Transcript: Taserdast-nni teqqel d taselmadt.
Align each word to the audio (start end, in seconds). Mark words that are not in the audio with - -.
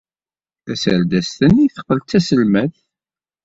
Taserdast-nni 0.65 1.65
teqqel 1.75 1.99
d 2.03 2.07
taselmadt. 2.09 2.77